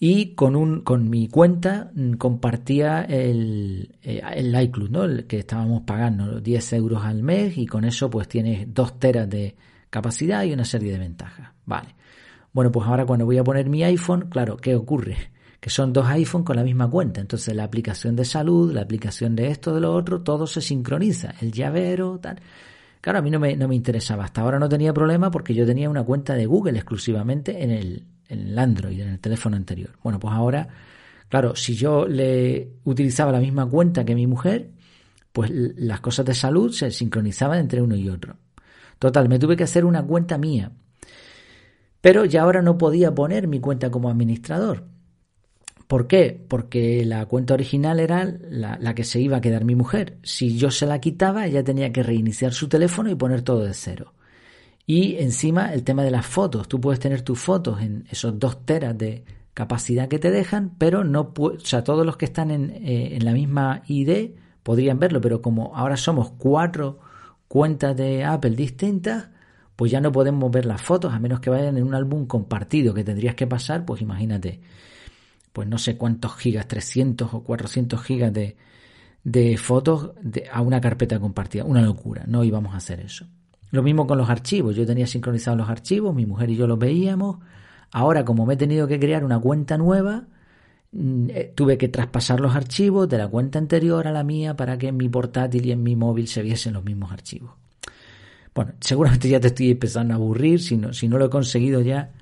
y 0.00 0.34
con, 0.34 0.56
un, 0.56 0.82
con 0.82 1.10
mi 1.10 1.28
cuenta 1.28 1.90
mm, 1.94 2.14
compartía 2.14 3.02
el, 3.02 3.96
eh, 4.02 4.22
el 4.34 4.60
iCloud, 4.62 4.90
¿no? 4.90 5.04
el 5.04 5.26
que 5.26 5.40
estábamos 5.40 5.82
pagando 5.82 6.40
10 6.40 6.72
euros 6.74 7.04
al 7.04 7.22
mes 7.22 7.58
y 7.58 7.66
con 7.66 7.84
eso 7.84 8.08
pues 8.08 8.28
tienes 8.28 8.72
2 8.72 8.98
teras 8.98 9.28
de 9.28 9.56
capacidad 9.90 10.44
y 10.44 10.52
una 10.52 10.64
serie 10.64 10.92
de 10.92 10.98
ventajas. 10.98 11.50
Vale. 11.66 11.94
Bueno, 12.52 12.72
pues 12.72 12.86
ahora 12.86 13.04
cuando 13.06 13.26
voy 13.26 13.38
a 13.38 13.44
poner 13.44 13.68
mi 13.68 13.82
iPhone, 13.84 14.28
claro, 14.30 14.56
¿qué 14.56 14.74
ocurre? 14.74 15.16
Que 15.60 15.70
son 15.70 15.92
dos 15.92 16.06
iPhones 16.06 16.46
con 16.46 16.56
la 16.56 16.62
misma 16.62 16.88
cuenta. 16.88 17.20
Entonces 17.20 17.54
la 17.54 17.64
aplicación 17.64 18.14
de 18.16 18.24
salud, 18.24 18.72
la 18.72 18.82
aplicación 18.82 19.34
de 19.34 19.48
esto, 19.48 19.74
de 19.74 19.80
lo 19.80 19.94
otro, 19.94 20.22
todo 20.22 20.46
se 20.46 20.60
sincroniza. 20.60 21.34
El 21.40 21.52
llavero, 21.52 22.18
tal. 22.20 22.40
Claro, 23.00 23.18
a 23.20 23.22
mí 23.22 23.30
no 23.30 23.40
me, 23.40 23.56
no 23.56 23.68
me 23.68 23.74
interesaba. 23.74 24.24
Hasta 24.24 24.40
ahora 24.40 24.58
no 24.58 24.68
tenía 24.68 24.92
problema 24.92 25.30
porque 25.30 25.54
yo 25.54 25.66
tenía 25.66 25.88
una 25.90 26.04
cuenta 26.04 26.34
de 26.34 26.46
Google 26.46 26.78
exclusivamente 26.78 27.62
en 27.62 27.70
el, 27.70 28.06
en 28.28 28.48
el 28.48 28.58
Android, 28.58 29.00
en 29.00 29.08
el 29.08 29.18
teléfono 29.20 29.56
anterior. 29.56 29.90
Bueno, 30.02 30.18
pues 30.18 30.34
ahora, 30.34 30.68
claro, 31.28 31.54
si 31.56 31.74
yo 31.74 32.06
le 32.06 32.74
utilizaba 32.84 33.32
la 33.32 33.40
misma 33.40 33.66
cuenta 33.66 34.04
que 34.04 34.14
mi 34.14 34.26
mujer, 34.26 34.70
pues 35.32 35.50
las 35.50 36.00
cosas 36.00 36.26
de 36.26 36.34
salud 36.34 36.72
se 36.72 36.90
sincronizaban 36.90 37.58
entre 37.58 37.80
uno 37.80 37.96
y 37.96 38.08
otro. 38.08 38.36
Total, 38.98 39.28
me 39.28 39.38
tuve 39.38 39.56
que 39.56 39.64
hacer 39.64 39.84
una 39.84 40.02
cuenta 40.02 40.38
mía. 40.38 40.72
Pero 42.00 42.24
ya 42.24 42.42
ahora 42.42 42.62
no 42.62 42.78
podía 42.78 43.14
poner 43.14 43.48
mi 43.48 43.60
cuenta 43.60 43.90
como 43.90 44.10
administrador. 44.10 44.84
¿Por 45.88 46.06
qué? 46.06 46.38
Porque 46.48 47.02
la 47.06 47.24
cuenta 47.24 47.54
original 47.54 47.98
era 47.98 48.30
la, 48.50 48.94
que 48.94 49.04
se 49.04 49.20
iba 49.20 49.38
a 49.38 49.40
quedar 49.40 49.64
mi 49.64 49.74
mujer. 49.74 50.18
Si 50.22 50.58
yo 50.58 50.70
se 50.70 50.84
la 50.84 51.00
quitaba, 51.00 51.46
ella 51.46 51.64
tenía 51.64 51.90
que 51.92 52.02
reiniciar 52.02 52.52
su 52.52 52.68
teléfono 52.68 53.10
y 53.10 53.14
poner 53.14 53.40
todo 53.40 53.64
de 53.64 53.72
cero. 53.72 54.12
Y 54.86 55.16
encima 55.16 55.72
el 55.72 55.84
tema 55.84 56.04
de 56.04 56.10
las 56.10 56.26
fotos. 56.26 56.68
Tú 56.68 56.78
puedes 56.78 57.00
tener 57.00 57.22
tus 57.22 57.38
fotos 57.38 57.80
en 57.80 58.06
esos 58.10 58.38
dos 58.38 58.66
teras 58.66 58.98
de 58.98 59.24
capacidad 59.54 60.08
que 60.08 60.18
te 60.18 60.30
dejan, 60.30 60.74
pero 60.76 61.04
no 61.04 61.32
o 61.34 61.58
sea, 61.58 61.82
todos 61.82 62.04
los 62.04 62.18
que 62.18 62.26
están 62.26 62.50
en, 62.50 62.70
eh, 62.70 63.16
en 63.16 63.24
la 63.24 63.32
misma 63.32 63.82
ID 63.86 64.32
podrían 64.62 64.98
verlo, 64.98 65.22
pero 65.22 65.40
como 65.40 65.74
ahora 65.74 65.96
somos 65.96 66.32
cuatro 66.32 67.00
cuentas 67.48 67.96
de 67.96 68.24
Apple 68.24 68.50
distintas, 68.50 69.30
pues 69.74 69.90
ya 69.90 70.02
no 70.02 70.12
podemos 70.12 70.50
ver 70.50 70.66
las 70.66 70.82
fotos 70.82 71.14
a 71.14 71.18
menos 71.18 71.40
que 71.40 71.48
vayan 71.48 71.78
en 71.78 71.84
un 71.84 71.94
álbum 71.94 72.26
compartido 72.26 72.92
que 72.92 73.04
tendrías 73.04 73.34
que 73.34 73.46
pasar, 73.46 73.86
pues 73.86 74.02
imagínate, 74.02 74.60
pues 75.52 75.68
no 75.68 75.78
sé 75.78 75.96
cuántos 75.96 76.36
gigas, 76.36 76.68
300 76.68 77.34
o 77.34 77.42
400 77.42 78.02
gigas 78.02 78.32
de, 78.32 78.56
de 79.24 79.56
fotos 79.56 80.12
a 80.52 80.60
una 80.62 80.80
carpeta 80.80 81.18
compartida. 81.18 81.64
Una 81.64 81.82
locura, 81.82 82.24
no 82.26 82.44
íbamos 82.44 82.74
a 82.74 82.78
hacer 82.78 83.00
eso. 83.00 83.26
Lo 83.70 83.82
mismo 83.82 84.06
con 84.06 84.18
los 84.18 84.30
archivos. 84.30 84.76
Yo 84.76 84.86
tenía 84.86 85.06
sincronizados 85.06 85.58
los 85.58 85.68
archivos, 85.68 86.14
mi 86.14 86.26
mujer 86.26 86.50
y 86.50 86.56
yo 86.56 86.66
los 86.66 86.78
veíamos. 86.78 87.38
Ahora, 87.92 88.24
como 88.24 88.46
me 88.46 88.54
he 88.54 88.56
tenido 88.56 88.86
que 88.86 88.98
crear 88.98 89.24
una 89.24 89.38
cuenta 89.38 89.76
nueva, 89.76 90.26
mm, 90.92 91.30
eh, 91.30 91.52
tuve 91.54 91.78
que 91.78 91.88
traspasar 91.88 92.40
los 92.40 92.54
archivos 92.54 93.08
de 93.08 93.18
la 93.18 93.28
cuenta 93.28 93.58
anterior 93.58 94.06
a 94.06 94.12
la 94.12 94.24
mía 94.24 94.56
para 94.56 94.78
que 94.78 94.88
en 94.88 94.96
mi 94.96 95.08
portátil 95.08 95.66
y 95.66 95.72
en 95.72 95.82
mi 95.82 95.96
móvil 95.96 96.28
se 96.28 96.42
viesen 96.42 96.74
los 96.74 96.84
mismos 96.84 97.12
archivos. 97.12 97.52
Bueno, 98.54 98.72
seguramente 98.80 99.28
ya 99.28 99.40
te 99.40 99.48
estoy 99.48 99.70
empezando 99.70 100.14
a 100.14 100.16
aburrir, 100.16 100.60
si 100.60 100.76
no, 100.76 100.92
si 100.92 101.08
no 101.08 101.18
lo 101.18 101.26
he 101.26 101.30
conseguido 101.30 101.80
ya, 101.80 102.12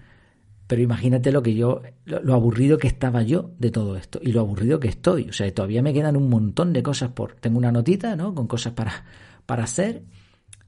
pero 0.66 0.82
imagínate 0.82 1.30
lo 1.30 1.42
que 1.42 1.54
yo, 1.54 1.82
lo, 2.04 2.34
aburrido 2.34 2.76
que 2.76 2.88
estaba 2.88 3.22
yo 3.22 3.52
de 3.58 3.70
todo 3.70 3.96
esto 3.96 4.18
y 4.20 4.32
lo 4.32 4.40
aburrido 4.40 4.80
que 4.80 4.88
estoy. 4.88 5.28
O 5.28 5.32
sea, 5.32 5.52
todavía 5.54 5.82
me 5.82 5.92
quedan 5.92 6.16
un 6.16 6.28
montón 6.28 6.72
de 6.72 6.82
cosas 6.82 7.10
por. 7.10 7.34
Tengo 7.34 7.58
una 7.58 7.70
notita, 7.70 8.16
¿no? 8.16 8.34
Con 8.34 8.48
cosas 8.48 8.72
para, 8.72 9.04
para 9.46 9.64
hacer 9.64 10.02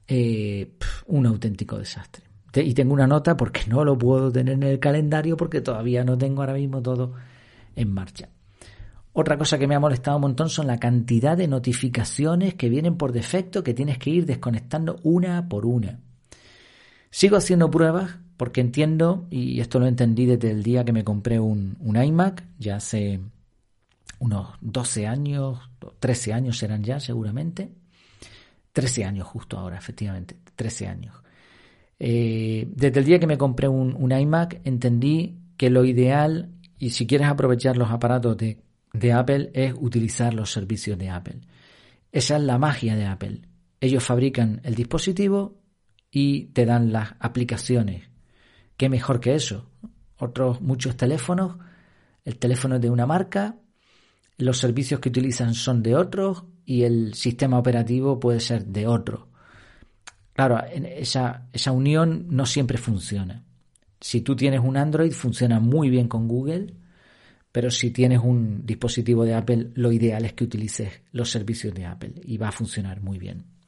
eh, 0.07 0.73
un 1.07 1.25
auténtico 1.25 1.77
desastre. 1.77 2.23
Y 2.55 2.73
tengo 2.73 2.93
una 2.93 3.07
nota 3.07 3.37
porque 3.37 3.61
no 3.67 3.83
lo 3.83 3.97
puedo 3.97 4.31
tener 4.31 4.55
en 4.55 4.63
el 4.63 4.79
calendario 4.79 5.37
porque 5.37 5.61
todavía 5.61 6.03
no 6.03 6.17
tengo 6.17 6.41
ahora 6.41 6.53
mismo 6.53 6.81
todo 6.81 7.13
en 7.75 7.93
marcha. 7.93 8.29
Otra 9.11 9.37
cosa 9.37 9.57
que 9.57 9.67
me 9.67 9.75
ha 9.75 9.79
molestado 9.79 10.17
un 10.17 10.21
montón 10.21 10.49
son 10.49 10.67
la 10.67 10.79
cantidad 10.79 11.35
de 11.35 11.47
notificaciones 11.47 12.55
que 12.55 12.69
vienen 12.69 12.95
por 12.95 13.11
defecto 13.11 13.63
que 13.63 13.73
tienes 13.73 13.97
que 13.97 14.11
ir 14.11 14.25
desconectando 14.25 14.97
una 15.03 15.47
por 15.49 15.65
una. 15.65 15.99
Sigo 17.11 17.35
haciendo 17.35 17.69
pruebas 17.69 18.17
porque 18.39 18.61
entiendo, 18.61 19.27
y 19.29 19.59
esto 19.59 19.79
lo 19.79 19.85
entendí 19.85 20.25
desde 20.25 20.51
el 20.51 20.63
día 20.63 20.85
que 20.85 20.93
me 20.93 21.03
compré 21.03 21.41
un, 21.41 21.75
un 21.81 22.01
iMac, 22.01 22.45
ya 22.57 22.77
hace 22.77 23.19
unos 24.19 24.47
12 24.61 25.07
años, 25.07 25.59
13 25.99 26.31
años 26.31 26.57
serán 26.57 26.81
ya 26.81 27.01
seguramente, 27.01 27.69
13 28.71 29.03
años 29.03 29.27
justo 29.27 29.59
ahora, 29.59 29.77
efectivamente, 29.77 30.37
13 30.55 30.87
años. 30.87 31.15
Eh, 31.99 32.65
desde 32.73 33.01
el 33.01 33.05
día 33.05 33.19
que 33.19 33.27
me 33.27 33.37
compré 33.37 33.67
un, 33.67 34.09
iMac 34.09 34.61
entendí 34.63 35.37
que 35.57 35.69
lo 35.69 35.83
ideal, 35.83 36.49
y 36.77 36.91
si 36.91 37.05
quieres 37.05 37.27
aprovechar 37.27 37.75
los 37.75 37.91
aparatos 37.91 38.37
de, 38.37 38.61
de 38.93 39.11
Apple, 39.11 39.51
es 39.53 39.73
utilizar 39.77 40.33
los 40.33 40.49
servicios 40.49 40.97
de 40.97 41.09
Apple. 41.09 41.41
Esa 42.09 42.37
es 42.37 42.43
la 42.43 42.57
magia 42.57 42.95
de 42.95 43.05
Apple. 43.05 43.41
Ellos 43.81 44.01
fabrican 44.01 44.61
el 44.63 44.75
dispositivo 44.75 45.59
y 46.09 46.45
te 46.53 46.65
dan 46.65 46.93
las 46.93 47.15
aplicaciones. 47.19 48.09
¿Qué 48.79 48.87
mejor 48.87 49.19
que 49.19 49.35
eso? 49.35 49.69
Otros 50.19 50.61
muchos 50.61 50.95
teléfonos, 50.95 51.57
el 52.23 52.37
teléfono 52.37 52.75
es 52.75 52.81
de 52.81 52.89
una 52.89 53.05
marca, 53.05 53.57
los 54.37 54.57
servicios 54.57 55.01
que 55.01 55.09
utilizan 55.09 55.53
son 55.53 55.83
de 55.83 55.97
otros 55.97 56.45
y 56.65 56.83
el 56.83 57.13
sistema 57.13 57.59
operativo 57.59 58.21
puede 58.21 58.39
ser 58.39 58.65
de 58.67 58.87
otro. 58.87 59.27
Claro, 60.31 60.63
esa, 60.63 61.49
esa 61.51 61.73
unión 61.73 62.27
no 62.29 62.45
siempre 62.45 62.77
funciona. 62.77 63.43
Si 63.99 64.21
tú 64.21 64.37
tienes 64.37 64.61
un 64.61 64.77
Android, 64.77 65.11
funciona 65.11 65.59
muy 65.59 65.89
bien 65.89 66.07
con 66.07 66.29
Google, 66.29 66.73
pero 67.51 67.71
si 67.71 67.91
tienes 67.91 68.21
un 68.23 68.65
dispositivo 68.65 69.25
de 69.25 69.33
Apple, 69.33 69.71
lo 69.73 69.91
ideal 69.91 70.23
es 70.23 70.31
que 70.31 70.45
utilices 70.45 71.01
los 71.11 71.29
servicios 71.29 71.73
de 71.73 71.85
Apple 71.85 72.13
y 72.23 72.37
va 72.37 72.47
a 72.47 72.53
funcionar 72.53 73.01
muy 73.01 73.19
bien. 73.19 73.58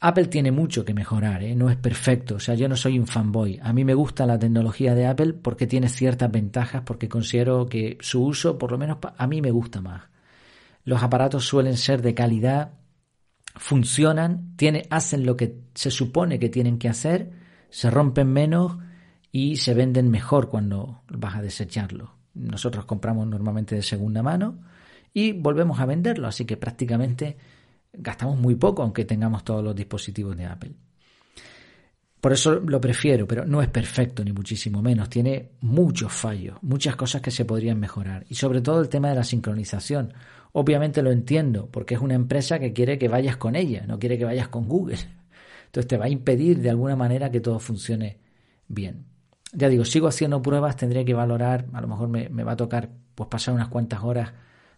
Apple 0.00 0.26
tiene 0.26 0.52
mucho 0.52 0.84
que 0.84 0.94
mejorar, 0.94 1.42
¿eh? 1.42 1.56
no 1.56 1.70
es 1.70 1.76
perfecto, 1.76 2.36
o 2.36 2.40
sea, 2.40 2.54
yo 2.54 2.68
no 2.68 2.76
soy 2.76 2.98
un 2.98 3.06
fanboy. 3.06 3.58
A 3.62 3.72
mí 3.72 3.84
me 3.84 3.94
gusta 3.94 4.26
la 4.26 4.38
tecnología 4.38 4.94
de 4.94 5.06
Apple 5.06 5.32
porque 5.32 5.66
tiene 5.66 5.88
ciertas 5.88 6.30
ventajas, 6.30 6.82
porque 6.84 7.08
considero 7.08 7.66
que 7.66 7.98
su 8.00 8.24
uso, 8.24 8.58
por 8.58 8.70
lo 8.70 8.78
menos 8.78 8.98
a 9.16 9.26
mí 9.26 9.42
me 9.42 9.50
gusta 9.50 9.80
más 9.80 10.02
los 10.88 11.02
aparatos 11.02 11.44
suelen 11.44 11.76
ser 11.76 12.00
de 12.00 12.14
calidad, 12.14 12.70
funcionan, 13.56 14.56
hacen 14.88 15.26
lo 15.26 15.36
que 15.36 15.60
se 15.74 15.90
supone 15.90 16.38
que 16.38 16.48
tienen 16.48 16.78
que 16.78 16.88
hacer, 16.88 17.30
se 17.68 17.90
rompen 17.90 18.32
menos 18.32 18.78
y 19.30 19.56
se 19.56 19.74
venden 19.74 20.10
mejor 20.10 20.48
cuando 20.48 21.02
vas 21.10 21.36
a 21.36 21.42
desecharlo. 21.42 22.14
Nosotros 22.32 22.86
compramos 22.86 23.26
normalmente 23.26 23.74
de 23.74 23.82
segunda 23.82 24.22
mano 24.22 24.60
y 25.12 25.32
volvemos 25.32 25.78
a 25.78 25.84
venderlo, 25.84 26.26
así 26.26 26.46
que 26.46 26.56
prácticamente 26.56 27.36
gastamos 27.98 28.38
muy 28.38 28.54
poco 28.54 28.82
aunque 28.82 29.04
tengamos 29.04 29.44
todos 29.44 29.62
los 29.62 29.74
dispositivos 29.74 30.36
de 30.36 30.46
Apple. 30.46 30.72
Por 32.20 32.32
eso 32.32 32.54
lo 32.54 32.80
prefiero, 32.80 33.28
pero 33.28 33.44
no 33.44 33.62
es 33.62 33.68
perfecto 33.68 34.24
ni 34.24 34.32
muchísimo 34.32 34.82
menos. 34.82 35.08
Tiene 35.08 35.52
muchos 35.60 36.12
fallos, 36.12 36.58
muchas 36.62 36.96
cosas 36.96 37.22
que 37.22 37.30
se 37.30 37.44
podrían 37.44 37.78
mejorar. 37.78 38.24
Y 38.28 38.34
sobre 38.34 38.60
todo 38.60 38.80
el 38.80 38.88
tema 38.88 39.10
de 39.10 39.14
la 39.14 39.24
sincronización. 39.24 40.12
Obviamente 40.52 41.02
lo 41.02 41.12
entiendo, 41.12 41.68
porque 41.70 41.94
es 41.94 42.00
una 42.00 42.14
empresa 42.14 42.58
que 42.58 42.72
quiere 42.72 42.98
que 42.98 43.06
vayas 43.06 43.36
con 43.36 43.54
ella, 43.54 43.84
no 43.86 43.98
quiere 43.98 44.18
que 44.18 44.24
vayas 44.24 44.48
con 44.48 44.66
Google. 44.66 44.98
Entonces 45.66 45.86
te 45.86 45.96
va 45.96 46.06
a 46.06 46.08
impedir 46.08 46.60
de 46.60 46.70
alguna 46.70 46.96
manera 46.96 47.30
que 47.30 47.40
todo 47.40 47.58
funcione 47.60 48.18
bien. 48.66 49.04
Ya 49.52 49.68
digo, 49.68 49.84
sigo 49.84 50.08
haciendo 50.08 50.42
pruebas, 50.42 50.76
tendría 50.76 51.04
que 51.04 51.14
valorar, 51.14 51.66
a 51.72 51.80
lo 51.80 51.88
mejor 51.88 52.08
me, 52.08 52.28
va 52.28 52.52
a 52.52 52.56
tocar 52.56 52.90
pues 53.14 53.28
pasar 53.28 53.54
unas 53.54 53.68
cuantas 53.68 54.02
horas 54.02 54.32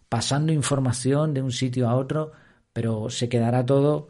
pasando 0.09 0.51
información 0.51 1.33
de 1.33 1.41
un 1.41 1.51
sitio 1.51 1.89
a 1.89 1.95
otro, 1.95 2.33
pero 2.73 3.09
se 3.09 3.29
quedará 3.29 3.65
todo 3.65 4.07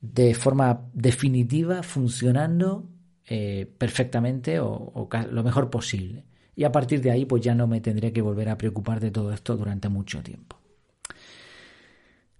de 0.00 0.34
forma 0.34 0.88
definitiva 0.92 1.82
funcionando 1.82 2.88
eh, 3.26 3.70
perfectamente 3.78 4.58
o, 4.60 5.08
lo 5.30 5.42
mejor 5.44 5.70
posible. 5.70 6.24
Y 6.54 6.64
a 6.64 6.72
partir 6.72 7.00
de 7.00 7.10
ahí 7.10 7.24
pues 7.24 7.42
ya 7.42 7.54
no 7.54 7.66
me 7.66 7.80
tendré 7.80 8.12
que 8.12 8.20
volver 8.20 8.48
a 8.48 8.58
preocupar 8.58 9.00
de 9.00 9.10
todo 9.10 9.32
esto 9.32 9.56
durante 9.56 9.88
mucho 9.88 10.22
tiempo. 10.22 10.58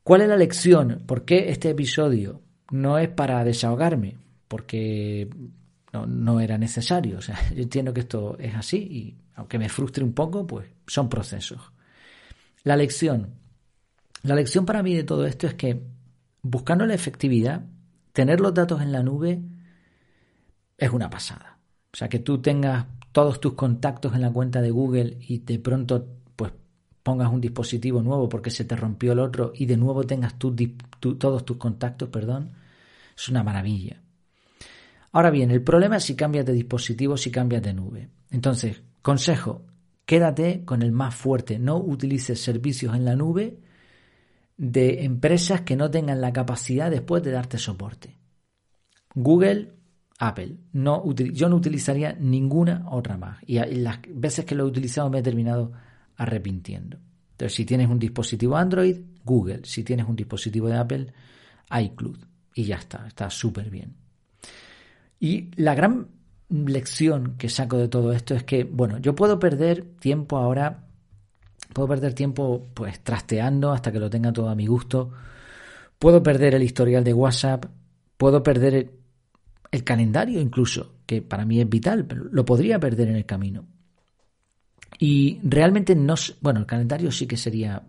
¿Cuál 0.02 0.22
es 0.22 0.28
la 0.28 0.36
lección? 0.36 1.02
¿Por 1.06 1.24
qué 1.24 1.50
este 1.50 1.70
episodio? 1.70 2.42
No 2.70 2.98
es 2.98 3.08
para 3.08 3.44
desahogarme, 3.44 4.16
porque 4.48 5.28
no, 5.92 6.40
era 6.40 6.58
necesario. 6.58 7.18
O 7.18 7.22
sea, 7.22 7.38
yo 7.54 7.62
entiendo 7.62 7.94
que 7.94 8.00
esto 8.00 8.36
es 8.38 8.54
así 8.54 8.78
y 8.78 9.16
aunque 9.34 9.58
me 9.58 9.68
frustre 9.68 10.02
un 10.02 10.12
poco, 10.12 10.46
pues 10.46 10.66
son 10.86 11.08
procesos. 11.08 11.60
La 12.64 12.76
lección. 12.76 13.41
La 14.22 14.34
lección 14.34 14.64
para 14.64 14.82
mí 14.82 14.94
de 14.94 15.04
todo 15.04 15.26
esto 15.26 15.46
es 15.46 15.54
que 15.54 15.82
buscando 16.42 16.86
la 16.86 16.94
efectividad, 16.94 17.64
tener 18.12 18.40
los 18.40 18.54
datos 18.54 18.80
en 18.80 18.92
la 18.92 19.02
nube 19.02 19.42
es 20.78 20.90
una 20.90 21.10
pasada. 21.10 21.58
O 21.92 21.96
sea, 21.96 22.08
que 22.08 22.20
tú 22.20 22.40
tengas 22.40 22.86
todos 23.12 23.40
tus 23.40 23.54
contactos 23.54 24.14
en 24.14 24.22
la 24.22 24.32
cuenta 24.32 24.62
de 24.62 24.70
Google 24.70 25.18
y 25.20 25.38
de 25.38 25.58
pronto 25.58 26.06
pongas 27.02 27.32
un 27.32 27.40
dispositivo 27.40 28.02
nuevo 28.02 28.28
porque 28.28 28.50
se 28.50 28.64
te 28.64 28.76
rompió 28.76 29.12
el 29.12 29.18
otro 29.18 29.52
y 29.54 29.66
de 29.66 29.76
nuevo 29.76 30.04
tengas 30.04 30.36
todos 30.38 31.44
tus 31.44 31.56
contactos, 31.56 32.08
perdón, 32.08 32.52
es 33.16 33.28
una 33.28 33.42
maravilla. 33.42 34.00
Ahora 35.10 35.30
bien, 35.30 35.50
el 35.50 35.62
problema 35.62 35.96
es 35.96 36.04
si 36.04 36.16
cambias 36.16 36.46
de 36.46 36.52
dispositivo, 36.52 37.16
si 37.16 37.30
cambias 37.30 37.62
de 37.62 37.74
nube. 37.74 38.08
Entonces, 38.30 38.82
consejo, 39.02 39.66
quédate 40.06 40.64
con 40.64 40.82
el 40.82 40.92
más 40.92 41.14
fuerte, 41.14 41.58
no 41.58 41.76
utilices 41.76 42.40
servicios 42.40 42.94
en 42.94 43.04
la 43.04 43.16
nube 43.16 43.58
de 44.56 45.04
empresas 45.04 45.62
que 45.62 45.76
no 45.76 45.90
tengan 45.90 46.20
la 46.20 46.32
capacidad 46.32 46.90
después 46.90 47.22
de 47.22 47.32
darte 47.32 47.58
soporte. 47.58 48.18
Google 49.14 49.72
Apple. 50.18 50.56
No, 50.72 51.12
yo 51.14 51.48
no 51.48 51.56
utilizaría 51.56 52.12
ninguna 52.12 52.86
otra 52.90 53.16
más. 53.16 53.38
Y 53.46 53.58
las 53.58 53.98
veces 54.08 54.44
que 54.44 54.54
lo 54.54 54.64
he 54.64 54.68
utilizado 54.68 55.10
me 55.10 55.18
he 55.18 55.22
terminado 55.22 55.72
arrepintiendo. 56.16 56.98
Entonces, 57.32 57.56
si 57.56 57.64
tienes 57.64 57.88
un 57.88 57.98
dispositivo 57.98 58.56
Android, 58.56 58.98
Google. 59.24 59.62
Si 59.64 59.82
tienes 59.82 60.06
un 60.06 60.14
dispositivo 60.14 60.68
de 60.68 60.76
Apple, 60.76 61.12
iCloud. 61.70 62.18
Y 62.54 62.64
ya 62.64 62.76
está, 62.76 63.06
está 63.06 63.30
súper 63.30 63.68
bien. 63.68 63.96
Y 65.18 65.50
la 65.56 65.74
gran 65.74 66.08
lección 66.48 67.36
que 67.36 67.48
saco 67.48 67.78
de 67.78 67.88
todo 67.88 68.12
esto 68.12 68.34
es 68.34 68.44
que, 68.44 68.64
bueno, 68.64 68.98
yo 68.98 69.14
puedo 69.14 69.38
perder 69.38 69.84
tiempo 69.98 70.36
ahora, 70.36 70.84
puedo 71.72 71.88
perder 71.88 72.14
tiempo 72.14 72.68
pues 72.74 73.02
trasteando 73.02 73.72
hasta 73.72 73.92
que 73.92 73.98
lo 73.98 74.10
tenga 74.10 74.32
todo 74.32 74.48
a 74.48 74.54
mi 74.54 74.66
gusto, 74.66 75.10
puedo 75.98 76.22
perder 76.22 76.54
el 76.54 76.62
historial 76.62 77.04
de 77.04 77.12
WhatsApp, 77.12 77.66
puedo 78.16 78.42
perder 78.42 78.90
el 79.70 79.84
calendario 79.84 80.40
incluso, 80.40 80.96
que 81.06 81.22
para 81.22 81.44
mí 81.44 81.60
es 81.60 81.68
vital, 81.68 82.04
pero 82.04 82.24
lo 82.24 82.44
podría 82.44 82.78
perder 82.78 83.08
en 83.08 83.16
el 83.16 83.26
camino. 83.26 83.64
Y 84.98 85.40
realmente 85.42 85.94
no, 85.94 86.14
bueno, 86.40 86.60
el 86.60 86.66
calendario 86.66 87.10
sí 87.10 87.26
que 87.26 87.36
sería 87.36 87.82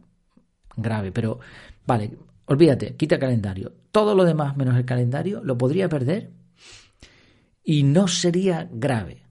grave, 0.76 1.12
pero 1.12 1.40
vale, 1.86 2.12
olvídate, 2.46 2.96
quita 2.96 3.16
el 3.16 3.22
calendario. 3.22 3.72
Todo 3.92 4.16
lo 4.16 4.24
demás 4.24 4.58
menos 4.58 4.76
el 4.78 4.86
calendario 4.86 5.44
lo 5.44 5.58
podría 5.58 5.90
perder 5.90 6.32
y 7.64 7.84
no 7.84 8.08
sería 8.08 8.68
grave. 8.72 9.24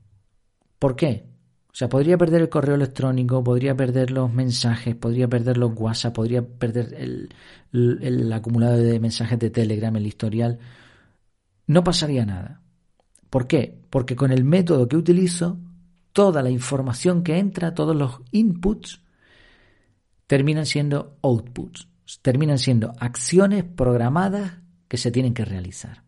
¿Por 0.78 0.96
qué? 0.96 1.31
O 1.72 1.74
sea, 1.74 1.88
podría 1.88 2.18
perder 2.18 2.42
el 2.42 2.48
correo 2.50 2.74
electrónico, 2.74 3.42
podría 3.42 3.74
perder 3.74 4.10
los 4.10 4.30
mensajes, 4.30 4.94
podría 4.94 5.26
perder 5.26 5.56
los 5.56 5.72
WhatsApp, 5.74 6.14
podría 6.14 6.46
perder 6.46 6.94
el, 7.72 8.32
acumulado 8.32 8.76
de 8.76 9.00
mensajes 9.00 9.38
de 9.38 9.48
Telegram, 9.48 9.96
el 9.96 10.06
historial 10.06 10.58
no 11.66 11.82
pasaría 11.82 12.26
nada. 12.26 12.60
¿Por 13.30 13.46
qué? 13.46 13.80
Porque 13.88 14.14
con 14.16 14.32
el 14.32 14.44
método 14.44 14.86
que 14.86 14.98
utilizo, 14.98 15.58
toda 16.12 16.42
la 16.42 16.50
información 16.50 17.22
que 17.22 17.38
entra, 17.38 17.72
todos 17.72 17.96
los 17.96 18.20
inputs, 18.32 19.00
terminan 20.26 20.66
siendo 20.66 21.16
outputs, 21.22 21.88
terminan 22.20 22.58
siendo 22.58 22.92
acciones 22.98 23.64
programadas 23.64 24.58
que 24.88 24.98
se 24.98 25.10
tienen 25.10 25.32
que 25.32 25.46
realizar. 25.46 26.04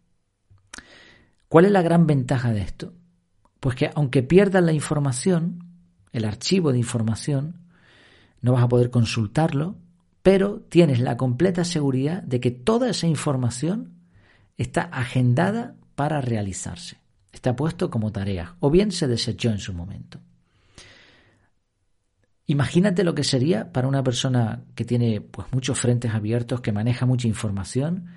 ¿Cuál 1.48 1.64
es 1.64 1.70
la 1.70 1.80
gran 1.80 2.06
ventaja 2.06 2.52
de 2.52 2.60
esto? 2.60 2.92
Pues 3.64 3.76
que 3.76 3.90
aunque 3.94 4.22
pierdas 4.22 4.62
la 4.62 4.74
información, 4.74 5.64
el 6.12 6.26
archivo 6.26 6.70
de 6.70 6.76
información, 6.76 7.62
no 8.42 8.52
vas 8.52 8.62
a 8.62 8.68
poder 8.68 8.90
consultarlo, 8.90 9.76
pero 10.22 10.60
tienes 10.68 11.00
la 11.00 11.16
completa 11.16 11.64
seguridad 11.64 12.22
de 12.24 12.40
que 12.40 12.50
toda 12.50 12.90
esa 12.90 13.06
información 13.06 13.94
está 14.58 14.82
agendada 14.82 15.76
para 15.94 16.20
realizarse. 16.20 16.98
Está 17.32 17.56
puesto 17.56 17.88
como 17.90 18.12
tarea 18.12 18.54
o 18.60 18.68
bien 18.68 18.92
se 18.92 19.08
desechó 19.08 19.48
en 19.48 19.60
su 19.60 19.72
momento. 19.72 20.20
Imagínate 22.44 23.02
lo 23.02 23.14
que 23.14 23.24
sería 23.24 23.72
para 23.72 23.88
una 23.88 24.04
persona 24.04 24.62
que 24.74 24.84
tiene 24.84 25.22
pues, 25.22 25.48
muchos 25.52 25.80
frentes 25.80 26.12
abiertos, 26.12 26.60
que 26.60 26.70
maneja 26.70 27.06
mucha 27.06 27.28
información, 27.28 28.08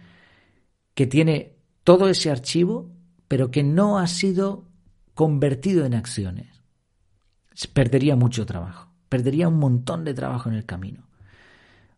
que 0.94 1.08
tiene 1.08 1.56
todo 1.86 2.10
ese 2.10 2.32
archivo, 2.32 2.92
pero 3.30 3.50
que 3.50 3.64
no 3.64 3.98
ha 3.98 4.08
sido 4.08 4.67
convertido 5.18 5.84
en 5.84 5.96
acciones. 5.96 6.62
Perdería 7.74 8.16
mucho 8.16 8.46
trabajo, 8.46 8.94
perdería 9.10 9.48
un 9.48 9.58
montón 9.58 10.06
de 10.06 10.14
trabajo 10.14 10.48
en 10.48 10.54
el 10.54 10.64
camino. 10.64 11.08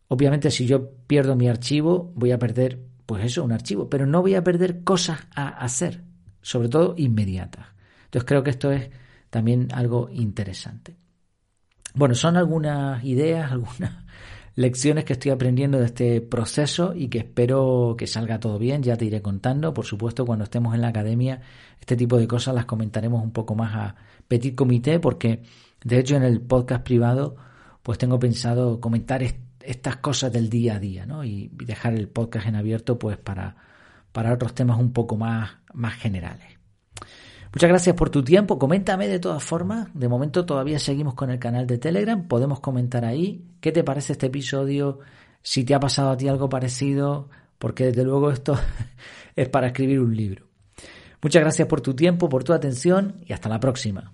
Obviamente 0.07 0.49
si 0.49 0.65
yo 0.65 0.89
pierdo 1.05 1.35
mi 1.35 1.49
archivo, 1.49 2.13
voy 2.15 2.31
a 2.31 2.39
perder 2.39 2.79
pues 3.05 3.25
eso, 3.25 3.43
un 3.43 3.51
archivo, 3.51 3.89
pero 3.89 4.05
no 4.05 4.21
voy 4.21 4.35
a 4.35 4.43
perder 4.43 4.85
cosas 4.85 5.27
a 5.35 5.49
hacer, 5.49 6.05
sobre 6.41 6.69
todo 6.69 6.95
inmediatas. 6.95 7.67
Entonces 8.05 8.25
creo 8.25 8.41
que 8.41 8.51
esto 8.51 8.71
es 8.71 8.89
también 9.29 9.67
algo 9.73 10.09
interesante. 10.13 10.95
Bueno, 11.95 12.15
son 12.15 12.37
algunas 12.37 13.03
ideas, 13.03 13.51
algunas 13.51 14.05
lecciones 14.55 15.05
que 15.05 15.13
estoy 15.13 15.31
aprendiendo 15.31 15.79
de 15.79 15.85
este 15.85 16.21
proceso 16.21 16.93
y 16.95 17.07
que 17.07 17.19
espero 17.19 17.95
que 17.97 18.07
salga 18.07 18.39
todo 18.39 18.59
bien, 18.59 18.83
ya 18.83 18.97
te 18.97 19.05
iré 19.05 19.21
contando. 19.21 19.73
Por 19.73 19.85
supuesto, 19.85 20.25
cuando 20.25 20.43
estemos 20.43 20.75
en 20.75 20.81
la 20.81 20.89
academia, 20.89 21.41
este 21.79 21.95
tipo 21.95 22.17
de 22.17 22.27
cosas 22.27 22.55
las 22.55 22.65
comentaremos 22.65 23.23
un 23.23 23.31
poco 23.31 23.55
más 23.55 23.75
a 23.75 23.95
petit 24.27 24.55
comité, 24.55 24.99
porque 24.99 25.43
de 25.83 25.99
hecho 25.99 26.15
en 26.15 26.23
el 26.23 26.41
podcast 26.41 26.83
privado, 26.83 27.35
pues 27.83 27.97
tengo 27.97 28.19
pensado 28.19 28.79
comentar 28.79 29.23
estas 29.61 29.97
cosas 29.97 30.31
del 30.31 30.49
día 30.49 30.75
a 30.75 30.79
día, 30.79 31.05
¿no? 31.05 31.23
Y, 31.23 31.49
dejar 31.53 31.93
el 31.93 32.07
podcast 32.07 32.47
en 32.47 32.55
abierto, 32.55 32.99
pues, 32.99 33.17
para, 33.17 33.55
para 34.11 34.33
otros 34.33 34.53
temas 34.53 34.79
un 34.79 34.93
poco 34.93 35.17
más, 35.17 35.51
más 35.73 35.95
generales. 35.95 36.58
Muchas 37.53 37.69
gracias 37.69 37.95
por 37.95 38.09
tu 38.09 38.23
tiempo. 38.23 38.59
Coméntame 38.59 39.07
de 39.07 39.19
todas 39.19 39.43
formas. 39.43 39.87
De 39.93 40.07
momento 40.07 40.45
todavía 40.45 40.77
seguimos 40.77 41.15
con 41.15 41.31
el 41.31 41.39
canal 41.39 41.65
de 41.65 41.79
Telegram. 41.79 42.27
Podemos 42.27 42.59
comentar 42.59 43.05
ahí 43.05 43.43
qué 43.59 43.71
te 43.71 43.83
parece 43.83 44.13
este 44.13 44.27
episodio, 44.27 44.99
si 45.41 45.63
te 45.63 45.73
ha 45.73 45.79
pasado 45.79 46.11
a 46.11 46.17
ti 46.17 46.27
algo 46.27 46.47
parecido, 46.47 47.29
porque 47.57 47.85
desde 47.85 48.03
luego 48.03 48.29
esto 48.31 48.59
es 49.35 49.49
para 49.49 49.67
escribir 49.67 49.99
un 49.99 50.15
libro. 50.15 50.45
Muchas 51.21 51.41
gracias 51.41 51.67
por 51.67 51.81
tu 51.81 51.95
tiempo, 51.95 52.29
por 52.29 52.43
tu 52.43 52.53
atención 52.53 53.15
y 53.25 53.33
hasta 53.33 53.49
la 53.49 53.59
próxima. 53.59 54.13